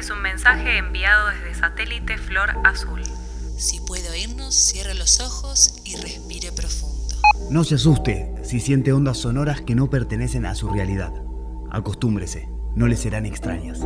es 0.00 0.08
un 0.08 0.22
mensaje 0.22 0.78
enviado 0.78 1.28
desde 1.28 1.54
satélite 1.54 2.16
Flor 2.16 2.48
Azul. 2.64 3.02
Si 3.58 3.80
puede 3.80 4.08
oírnos, 4.08 4.54
cierre 4.54 4.94
los 4.94 5.20
ojos 5.20 5.82
y 5.84 5.96
respire 5.96 6.52
profundo. 6.52 7.16
No 7.50 7.64
se 7.64 7.74
asuste 7.74 8.32
si 8.42 8.60
siente 8.60 8.94
ondas 8.94 9.18
sonoras 9.18 9.60
que 9.60 9.74
no 9.74 9.90
pertenecen 9.90 10.46
a 10.46 10.54
su 10.54 10.70
realidad. 10.70 11.12
Acostúmbrese, 11.70 12.48
no 12.74 12.86
le 12.86 12.96
serán 12.96 13.26
extrañas. 13.26 13.80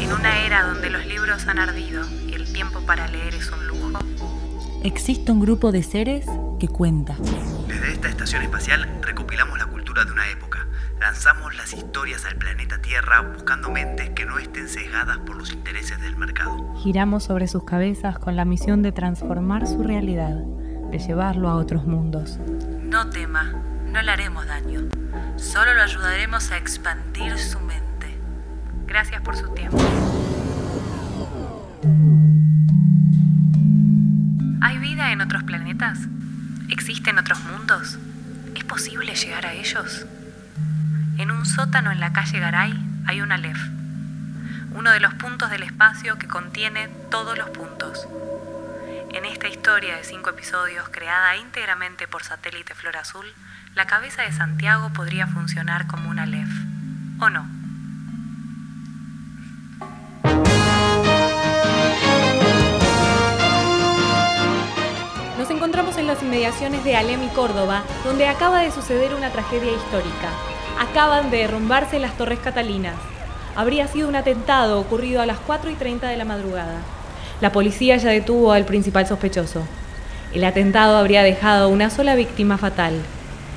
En 0.00 0.12
una 0.12 0.46
era 0.46 0.68
donde 0.68 0.88
los 0.88 1.04
libros 1.04 1.48
han 1.48 1.58
ardido 1.58 2.06
y 2.28 2.34
el 2.34 2.52
tiempo 2.52 2.78
para 2.86 3.08
leer 3.08 3.34
es 3.34 3.50
un 3.50 3.66
lujo, 3.66 3.98
Existe 4.84 5.32
un 5.32 5.40
grupo 5.40 5.72
de 5.72 5.82
seres 5.82 6.26
que 6.60 6.68
cuenta. 6.68 7.16
Desde 7.66 7.92
esta 7.92 8.08
estación 8.08 8.42
espacial 8.42 8.88
recopilamos 9.02 9.58
la 9.58 9.66
cultura 9.66 10.04
de 10.04 10.12
una 10.12 10.30
época. 10.30 10.65
Lanzamos 11.00 11.54
las 11.56 11.72
historias 11.74 12.24
al 12.24 12.36
planeta 12.36 12.78
Tierra 12.80 13.20
buscando 13.20 13.70
mentes 13.70 14.10
que 14.10 14.24
no 14.24 14.38
estén 14.38 14.68
sesgadas 14.68 15.18
por 15.18 15.36
los 15.36 15.52
intereses 15.52 16.00
del 16.00 16.16
mercado. 16.16 16.74
Giramos 16.82 17.24
sobre 17.24 17.48
sus 17.48 17.64
cabezas 17.64 18.18
con 18.18 18.34
la 18.34 18.44
misión 18.44 18.82
de 18.82 18.92
transformar 18.92 19.66
su 19.66 19.82
realidad, 19.82 20.34
de 20.90 20.98
llevarlo 20.98 21.48
a 21.48 21.56
otros 21.56 21.84
mundos. 21.86 22.38
no 22.82 23.10
tema, 23.10 23.52
no 23.92 24.00
le 24.00 24.10
haremos 24.10 24.46
daño. 24.46 24.88
Solo 25.36 25.74
lo 25.74 25.82
ayudaremos 25.82 26.50
a 26.50 26.56
expandir 26.56 27.38
su 27.38 27.60
mente. 27.60 28.16
Gracias 28.86 29.20
por 29.20 29.36
su 29.36 29.48
tiempo. 29.50 29.76
¿Hay 34.62 34.78
vida 34.78 35.12
en 35.12 35.20
otros 35.20 35.42
planetas? 35.42 35.98
¿Existen 36.70 37.18
otros 37.18 37.38
mundos? 37.44 37.98
¿Es 38.54 38.64
posible 38.64 39.14
llegar 39.14 39.44
a 39.46 39.52
ellos? 39.52 40.06
En 41.18 41.30
un 41.30 41.46
sótano 41.46 41.92
en 41.92 42.00
la 42.00 42.12
calle 42.12 42.38
Garay 42.38 42.74
hay 43.06 43.22
un 43.22 43.32
Aleph, 43.32 43.58
uno 44.72 44.90
de 44.90 45.00
los 45.00 45.14
puntos 45.14 45.48
del 45.50 45.62
espacio 45.62 46.18
que 46.18 46.28
contiene 46.28 46.88
todos 47.10 47.38
los 47.38 47.48
puntos. 47.48 48.06
En 49.14 49.24
esta 49.24 49.48
historia 49.48 49.96
de 49.96 50.04
cinco 50.04 50.28
episodios 50.28 50.90
creada 50.90 51.36
íntegramente 51.38 52.06
por 52.06 52.22
satélite 52.22 52.74
Flor 52.74 52.98
Azul, 52.98 53.24
la 53.74 53.86
cabeza 53.86 54.22
de 54.22 54.32
Santiago 54.32 54.92
podría 54.92 55.26
funcionar 55.26 55.86
como 55.86 56.10
un 56.10 56.18
Aleph. 56.18 56.50
¿O 57.18 57.30
no? 57.30 57.48
Nos 65.38 65.48
encontramos 65.48 65.96
en 65.96 66.08
las 66.08 66.22
inmediaciones 66.22 66.84
de 66.84 66.94
Alem 66.94 67.22
y 67.22 67.28
Córdoba, 67.28 67.84
donde 68.04 68.28
acaba 68.28 68.60
de 68.60 68.70
suceder 68.70 69.14
una 69.14 69.30
tragedia 69.30 69.72
histórica. 69.72 70.55
Acaban 70.78 71.30
de 71.30 71.38
derrumbarse 71.38 71.98
las 71.98 72.16
Torres 72.16 72.38
Catalinas. 72.38 72.96
Habría 73.54 73.86
sido 73.86 74.08
un 74.08 74.16
atentado 74.16 74.78
ocurrido 74.78 75.22
a 75.22 75.26
las 75.26 75.38
4 75.38 75.70
y 75.70 75.74
30 75.74 76.08
de 76.08 76.16
la 76.16 76.26
madrugada. 76.26 76.80
La 77.40 77.52
policía 77.52 77.96
ya 77.96 78.10
detuvo 78.10 78.52
al 78.52 78.64
principal 78.66 79.06
sospechoso. 79.06 79.62
El 80.34 80.44
atentado 80.44 80.98
habría 80.98 81.22
dejado 81.22 81.70
una 81.70 81.88
sola 81.88 82.14
víctima 82.14 82.58
fatal, 82.58 82.94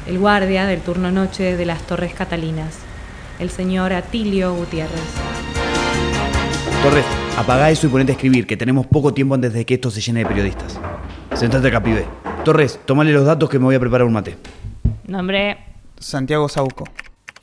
el 0.07 0.17
guardia 0.17 0.65
del 0.65 0.79
turno 0.79 1.11
noche 1.11 1.57
de 1.57 1.65
las 1.65 1.81
Torres 1.81 2.13
Catalinas, 2.13 2.77
el 3.39 3.49
señor 3.49 3.91
Atilio 3.91 4.53
Gutiérrez. 4.53 4.99
Torres, 6.83 7.05
apaga 7.37 7.69
eso 7.69 7.87
y 7.87 7.89
ponete 7.89 8.13
a 8.13 8.15
escribir, 8.15 8.47
que 8.47 8.55
tenemos 8.55 8.87
poco 8.87 9.13
tiempo 9.13 9.35
antes 9.35 9.51
de 9.51 9.65
que 9.65 9.73
esto 9.73 9.91
se 9.91 9.99
llene 9.99 10.21
de 10.21 10.25
periodistas. 10.25 10.79
Sentate 11.33 11.67
acá, 11.67 11.83
pibe. 11.83 12.05
Torres, 12.45 12.79
tomale 12.85 13.11
los 13.11 13.25
datos 13.25 13.49
que 13.49 13.59
me 13.59 13.65
voy 13.65 13.75
a 13.75 13.79
preparar 13.79 14.07
un 14.07 14.13
mate. 14.13 14.37
Nombre, 15.05 15.57
Santiago 15.97 16.47
Sauco, 16.47 16.85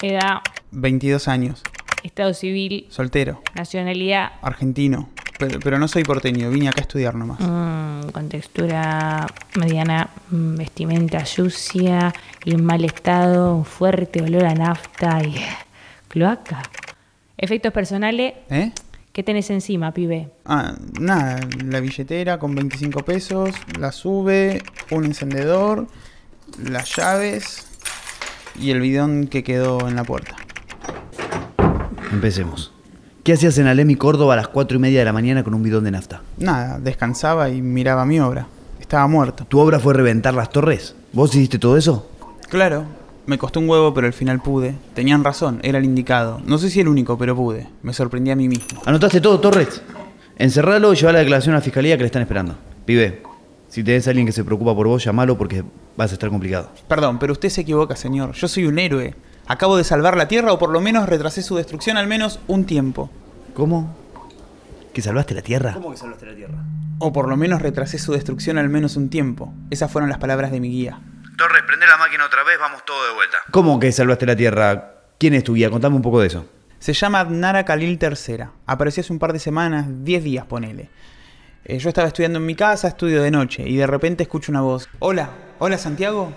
edad, 0.02 0.40
22 0.72 1.28
años, 1.28 1.62
estado 2.02 2.34
civil, 2.34 2.86
soltero, 2.90 3.42
nacionalidad, 3.54 4.32
argentino, 4.42 5.08
pero, 5.38 5.58
pero 5.60 5.78
no 5.78 5.88
soy 5.88 6.04
porteño, 6.04 6.50
vine 6.50 6.68
acá 6.68 6.80
a 6.80 6.82
estudiar 6.82 7.14
nomás. 7.14 7.40
Mm, 7.40 8.10
con 8.10 8.28
textura 8.28 9.26
mediana, 9.58 10.10
mm, 10.30 10.56
vestimenta 10.56 11.24
sucia 11.26 12.12
y 12.44 12.52
en 12.52 12.64
mal 12.64 12.84
estado, 12.84 13.54
un 13.54 13.64
fuerte 13.64 14.22
olor 14.22 14.44
a 14.44 14.54
nafta 14.54 15.22
y 15.22 15.34
cloaca. 16.08 16.62
Efectos 17.38 17.72
personales, 17.72 18.34
¿Eh? 18.48 18.72
¿qué 19.12 19.22
tenés 19.22 19.50
encima, 19.50 19.92
pibe? 19.92 20.30
Ah, 20.44 20.74
nada, 20.98 21.40
la 21.64 21.80
billetera 21.80 22.38
con 22.38 22.54
25 22.54 23.04
pesos, 23.04 23.50
la 23.78 23.92
sube, 23.92 24.62
un 24.90 25.04
encendedor, 25.04 25.86
las 26.58 26.96
llaves 26.96 27.66
y 28.60 28.70
el 28.70 28.80
bidón 28.80 29.26
que 29.26 29.44
quedó 29.44 29.88
en 29.88 29.96
la 29.96 30.04
puerta. 30.04 30.36
Empecemos. 32.12 32.72
¿Qué 33.24 33.32
hacías 33.32 33.58
en 33.58 33.66
Alem 33.66 33.90
y 33.90 33.96
Córdoba 33.96 34.34
a 34.34 34.36
las 34.36 34.48
4 34.48 34.76
y 34.76 34.80
media 34.80 35.00
de 35.00 35.04
la 35.04 35.12
mañana 35.12 35.42
con 35.42 35.54
un 35.54 35.62
bidón 35.62 35.84
de 35.84 35.90
nafta? 35.90 36.22
Nada, 36.38 36.78
descansaba 36.78 37.50
y 37.50 37.60
miraba 37.60 38.06
mi 38.06 38.20
obra. 38.20 38.46
Estaba 38.80 39.06
muerto. 39.08 39.44
¿Tu 39.46 39.58
obra 39.58 39.80
fue 39.80 39.94
reventar 39.94 40.34
las 40.34 40.50
torres? 40.50 40.94
¿Vos 41.12 41.34
hiciste 41.34 41.58
todo 41.58 41.76
eso? 41.76 42.08
Claro, 42.48 42.84
me 43.26 43.38
costó 43.38 43.58
un 43.58 43.68
huevo, 43.68 43.92
pero 43.92 44.06
al 44.06 44.12
final 44.12 44.40
pude. 44.40 44.76
Tenían 44.94 45.24
razón, 45.24 45.58
era 45.64 45.78
el 45.78 45.84
indicado. 45.84 46.40
No 46.46 46.58
sé 46.58 46.70
si 46.70 46.80
el 46.80 46.86
único, 46.86 47.18
pero 47.18 47.34
pude. 47.34 47.66
Me 47.82 47.92
sorprendí 47.92 48.30
a 48.30 48.36
mí 48.36 48.48
mismo. 48.48 48.80
¿Anotaste 48.86 49.20
todo, 49.20 49.40
Torres? 49.40 49.82
Encerralo 50.38 50.92
y 50.92 50.96
lleva 50.96 51.12
la 51.12 51.18
declaración 51.18 51.54
a 51.54 51.58
la 51.58 51.62
fiscalía 51.62 51.96
que 51.96 52.04
le 52.04 52.06
están 52.06 52.22
esperando. 52.22 52.54
Pibe, 52.84 53.22
si 53.68 53.82
tenés 53.82 54.06
a 54.06 54.10
alguien 54.10 54.26
que 54.26 54.32
se 54.32 54.44
preocupa 54.44 54.74
por 54.74 54.86
vos, 54.86 55.04
llamalo 55.04 55.36
porque 55.36 55.64
vas 55.96 56.10
a 56.10 56.14
estar 56.14 56.30
complicado. 56.30 56.70
Perdón, 56.88 57.18
pero 57.18 57.32
usted 57.32 57.48
se 57.48 57.62
equivoca, 57.62 57.96
señor. 57.96 58.32
Yo 58.32 58.48
soy 58.48 58.66
un 58.66 58.78
héroe. 58.78 59.14
Acabo 59.46 59.76
de 59.76 59.84
salvar 59.84 60.16
la 60.16 60.28
Tierra 60.28 60.52
o 60.52 60.58
por 60.58 60.70
lo 60.70 60.80
menos 60.80 61.08
retrasé 61.08 61.42
su 61.42 61.56
destrucción 61.56 61.96
al 61.96 62.06
menos 62.06 62.40
un 62.48 62.64
tiempo. 62.64 63.10
¿Cómo? 63.54 63.94
¿Que 64.92 65.02
salvaste 65.02 65.34
la 65.34 65.42
Tierra? 65.42 65.74
que 65.74 65.96
salvaste 65.96 66.26
la 66.26 66.34
Tierra? 66.34 66.58
O 66.98 67.12
por 67.12 67.28
lo 67.28 67.36
menos 67.36 67.62
retrasé 67.62 67.98
su 67.98 68.12
destrucción 68.12 68.58
al 68.58 68.68
menos 68.68 68.96
un 68.96 69.08
tiempo. 69.10 69.52
Esas 69.70 69.90
fueron 69.90 70.08
las 70.08 70.18
palabras 70.18 70.50
de 70.50 70.60
mi 70.60 70.70
guía. 70.70 71.00
Torres, 71.36 71.62
prende 71.66 71.86
la 71.86 71.98
máquina 71.98 72.24
otra 72.24 72.42
vez, 72.44 72.58
vamos 72.58 72.82
todo 72.86 73.06
de 73.06 73.14
vuelta. 73.14 73.36
¿Cómo 73.50 73.78
que 73.78 73.92
salvaste 73.92 74.26
la 74.26 74.36
Tierra? 74.36 74.94
¿Quién 75.18 75.34
es 75.34 75.44
tu 75.44 75.54
guía? 75.54 75.70
Contame 75.70 75.96
un 75.96 76.02
poco 76.02 76.20
de 76.20 76.28
eso. 76.28 76.46
Se 76.78 76.92
llama 76.92 77.20
Adnara 77.20 77.64
Khalil 77.64 77.98
III. 78.00 78.44
Apareció 78.66 79.02
hace 79.02 79.12
un 79.12 79.18
par 79.18 79.32
de 79.32 79.38
semanas, 79.38 79.86
10 79.88 80.24
días, 80.24 80.46
ponele. 80.46 80.88
Eh, 81.68 81.78
yo 81.78 81.88
estaba 81.88 82.06
estudiando 82.06 82.38
en 82.38 82.46
mi 82.46 82.54
casa, 82.54 82.86
estudio 82.86 83.20
de 83.22 83.32
noche, 83.32 83.64
y 83.68 83.74
de 83.74 83.88
repente 83.88 84.22
escucho 84.22 84.52
una 84.52 84.60
voz. 84.60 84.88
Hola, 85.00 85.30
hola 85.58 85.76
Santiago. 85.78 86.32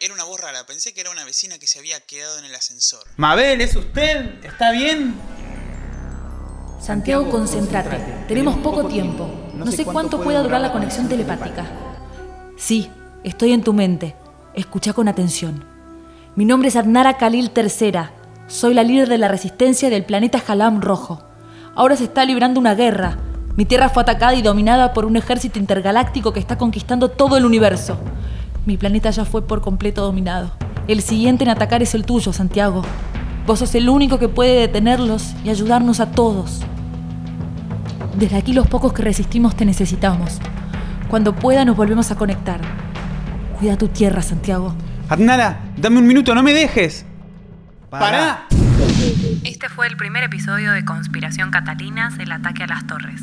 Era 0.00 0.14
una 0.14 0.24
voz 0.24 0.40
rara, 0.40 0.64
pensé 0.64 0.94
que 0.94 1.02
era 1.02 1.10
una 1.10 1.26
vecina 1.26 1.58
que 1.58 1.66
se 1.66 1.78
había 1.78 2.00
quedado 2.00 2.38
en 2.38 2.46
el 2.46 2.54
ascensor. 2.54 3.04
Mabel, 3.18 3.60
¿es 3.60 3.76
usted? 3.76 4.42
¿Está 4.42 4.72
bien? 4.72 5.14
Santiago, 6.80 7.30
concéntrate. 7.30 7.98
Tenemos 8.26 8.56
poco 8.56 8.86
tiempo. 8.86 9.28
No 9.54 9.70
sé 9.70 9.84
cuánto 9.84 10.22
pueda 10.22 10.42
durar 10.42 10.62
la 10.62 10.72
conexión 10.72 11.10
telepática. 11.10 11.66
Sí, 12.56 12.90
estoy 13.24 13.52
en 13.52 13.62
tu 13.62 13.74
mente. 13.74 14.16
Escucha 14.54 14.94
con 14.94 15.08
atención. 15.08 15.62
Mi 16.36 16.46
nombre 16.46 16.70
es 16.70 16.76
Adnara 16.76 17.18
Khalil 17.18 17.52
III. 17.54 17.92
Soy 18.46 18.72
la 18.72 18.82
líder 18.82 19.10
de 19.10 19.18
la 19.18 19.28
resistencia 19.28 19.90
del 19.90 20.06
planeta 20.06 20.42
Halam 20.44 20.80
Rojo. 20.80 21.22
Ahora 21.74 21.96
se 21.96 22.04
está 22.04 22.24
librando 22.24 22.58
una 22.58 22.74
guerra. 22.74 23.18
Mi 23.54 23.66
tierra 23.66 23.90
fue 23.90 24.02
atacada 24.02 24.34
y 24.34 24.40
dominada 24.40 24.94
por 24.94 25.04
un 25.04 25.14
ejército 25.16 25.58
intergaláctico 25.58 26.32
que 26.32 26.40
está 26.40 26.56
conquistando 26.56 27.10
todo 27.10 27.36
el 27.36 27.44
universo. 27.44 28.00
Mi 28.64 28.78
planeta 28.78 29.10
ya 29.10 29.26
fue 29.26 29.46
por 29.46 29.60
completo 29.60 30.02
dominado. 30.02 30.52
El 30.88 31.02
siguiente 31.02 31.44
en 31.44 31.50
atacar 31.50 31.82
es 31.82 31.94
el 31.94 32.06
tuyo, 32.06 32.32
Santiago. 32.32 32.82
Vos 33.46 33.58
sos 33.58 33.74
el 33.74 33.90
único 33.90 34.18
que 34.18 34.28
puede 34.28 34.60
detenerlos 34.60 35.34
y 35.44 35.50
ayudarnos 35.50 36.00
a 36.00 36.12
todos. 36.12 36.62
Desde 38.16 38.36
aquí 38.36 38.54
los 38.54 38.68
pocos 38.68 38.94
que 38.94 39.02
resistimos 39.02 39.54
te 39.54 39.66
necesitamos. 39.66 40.38
Cuando 41.08 41.34
pueda 41.34 41.66
nos 41.66 41.76
volvemos 41.76 42.10
a 42.10 42.16
conectar. 42.16 42.60
Cuida 43.58 43.76
tu 43.76 43.88
tierra, 43.88 44.22
Santiago. 44.22 44.74
Adnara, 45.10 45.60
dame 45.76 45.98
un 45.98 46.06
minuto, 46.06 46.34
no 46.34 46.42
me 46.42 46.54
dejes. 46.54 47.04
¡Pará! 47.90 48.46
Este 49.44 49.68
fue 49.68 49.88
el 49.88 49.98
primer 49.98 50.24
episodio 50.24 50.72
de 50.72 50.86
Conspiración 50.86 51.50
Catalinas, 51.50 52.18
el 52.18 52.32
ataque 52.32 52.62
a 52.62 52.66
las 52.66 52.86
torres. 52.86 53.20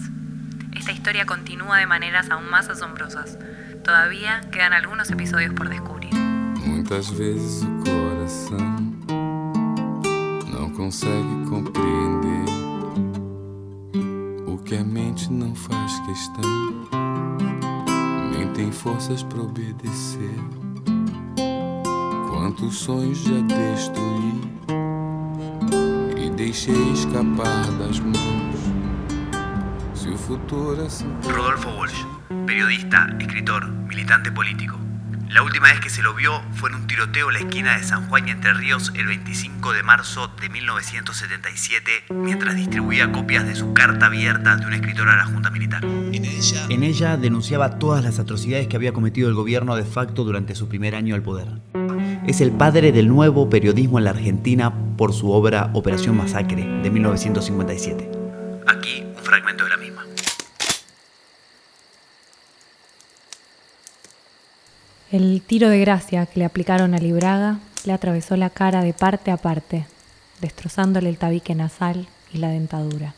Esta 0.79 0.93
historia 0.93 1.25
continúa 1.25 1.77
de 1.77 1.85
maneras 1.85 2.31
aún 2.31 2.49
más 2.49 2.69
asombrosas. 2.69 3.37
Todavía 3.83 4.39
quedan 4.49 4.71
algunos 4.71 5.11
episodios 5.11 5.53
por 5.53 5.67
descubrir. 5.67 6.15
Muitas 6.65 7.11
vezes 7.17 7.63
o 7.63 7.83
coração 7.83 8.95
não 10.49 10.69
consegue 10.71 11.45
compreender 11.49 12.45
o 14.47 14.57
que 14.63 14.77
a 14.77 14.83
mente 14.85 15.29
não 15.29 15.53
faz 15.53 15.99
questão, 16.07 16.87
nem 18.31 18.47
tem 18.53 18.71
forças 18.71 19.21
para 19.23 19.41
obedecer. 19.41 20.39
Quantos 22.29 22.77
sonhos 22.77 23.17
já 23.17 23.41
destruí 23.41 24.41
e 26.25 26.29
deixei 26.29 26.93
escapar 26.93 27.69
das 27.73 27.99
mãos. 27.99 28.68
Rodolfo 30.09 31.69
Walsh, 31.77 32.03
periodista, 32.47 33.15
escritor, 33.19 33.67
militante 33.67 34.31
político. 34.31 34.75
La 35.29 35.43
última 35.43 35.67
vez 35.67 35.79
que 35.81 35.91
se 35.91 36.01
lo 36.01 36.15
vio 36.15 36.41
fue 36.53 36.71
en 36.71 36.77
un 36.77 36.87
tiroteo 36.87 37.27
en 37.27 37.33
la 37.33 37.39
esquina 37.41 37.77
de 37.77 37.83
San 37.83 38.09
Juan 38.09 38.27
y 38.27 38.31
Entre 38.31 38.51
Ríos 38.53 38.91
el 38.95 39.05
25 39.05 39.71
de 39.71 39.83
marzo 39.83 40.31
de 40.41 40.49
1977, 40.49 41.91
mientras 42.09 42.55
distribuía 42.55 43.11
copias 43.11 43.45
de 43.45 43.53
su 43.53 43.73
carta 43.73 44.07
abierta 44.07 44.55
de 44.55 44.65
un 44.65 44.73
escritor 44.73 45.09
a 45.09 45.17
la 45.17 45.25
Junta 45.25 45.51
Militar. 45.51 45.85
En 45.85 46.25
ella, 46.25 46.65
en 46.69 46.83
ella 46.83 47.15
denunciaba 47.15 47.77
todas 47.77 48.03
las 48.03 48.17
atrocidades 48.17 48.67
que 48.67 48.77
había 48.77 48.93
cometido 48.93 49.29
el 49.29 49.35
gobierno 49.35 49.75
de 49.75 49.85
facto 49.85 50.23
durante 50.23 50.55
su 50.55 50.67
primer 50.67 50.95
año 50.95 51.13
al 51.13 51.21
poder. 51.21 51.49
Es 52.25 52.41
el 52.41 52.51
padre 52.51 52.91
del 52.91 53.09
nuevo 53.09 53.47
periodismo 53.47 53.99
en 53.99 54.05
la 54.05 54.09
Argentina 54.09 54.73
por 54.97 55.13
su 55.13 55.29
obra 55.31 55.69
Operación 55.73 56.17
Masacre 56.17 56.65
de 56.81 56.89
1957. 56.89 58.18
Aquí 58.69 59.01
un 59.01 59.23
fragmento 59.23 59.63
de 59.63 59.69
la 59.71 59.77
misma. 59.77 60.05
El 65.11 65.41
tiro 65.41 65.69
de 65.69 65.79
gracia 65.79 66.27
que 66.27 66.37
le 66.37 66.45
aplicaron 66.45 66.93
a 66.93 66.99
Libraga 66.99 67.57
le 67.85 67.93
atravesó 67.93 68.37
la 68.37 68.51
cara 68.51 68.83
de 68.83 68.93
parte 68.93 69.31
a 69.31 69.37
parte, 69.37 69.87
destrozándole 70.39 71.09
el 71.09 71.17
tabique 71.17 71.55
nasal 71.55 72.07
y 72.31 72.37
la 72.37 72.49
dentadura, 72.49 73.15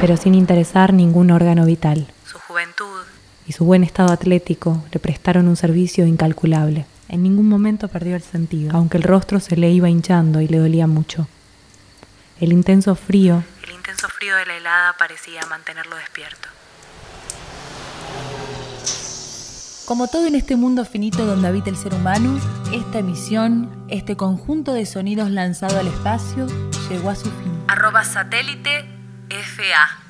pero 0.00 0.16
sin 0.16 0.34
interesar 0.34 0.92
ningún 0.92 1.30
órgano 1.30 1.64
vital. 1.64 2.08
Su 2.26 2.40
juventud 2.40 3.04
y 3.46 3.52
su 3.52 3.64
buen 3.64 3.84
estado 3.84 4.12
atlético 4.12 4.82
le 4.90 4.98
prestaron 4.98 5.46
un 5.46 5.54
servicio 5.54 6.06
incalculable. 6.06 6.86
En 7.08 7.22
ningún 7.22 7.48
momento 7.48 7.86
perdió 7.86 8.16
el 8.16 8.22
sentido, 8.22 8.72
aunque 8.74 8.96
el 8.96 9.04
rostro 9.04 9.38
se 9.38 9.56
le 9.56 9.70
iba 9.70 9.88
hinchando 9.88 10.40
y 10.40 10.48
le 10.48 10.58
dolía 10.58 10.88
mucho. 10.88 11.28
El 12.40 12.52
intenso 12.52 12.96
frío, 12.96 13.44
el 13.68 13.74
intenso 13.74 14.08
frío 14.08 14.34
de 14.36 14.46
la 14.46 14.56
helada 14.56 14.94
parecía 14.94 15.44
mantenerlo 15.46 15.96
despierto. 15.96 16.48
Como 19.86 20.08
todo 20.08 20.26
en 20.26 20.34
este 20.34 20.56
mundo 20.56 20.84
finito 20.84 21.26
donde 21.26 21.48
habita 21.48 21.70
el 21.70 21.76
ser 21.76 21.94
humano, 21.94 22.38
esta 22.72 22.98
emisión, 22.98 23.86
este 23.88 24.16
conjunto 24.16 24.72
de 24.72 24.86
sonidos 24.86 25.30
lanzado 25.30 25.78
al 25.78 25.86
espacio, 25.86 26.46
llegó 26.88 27.10
a 27.10 27.14
su 27.14 27.30
fin. 27.30 27.64
Arroba 27.68 28.04
satélite 28.04 28.86
FA. 29.28 30.07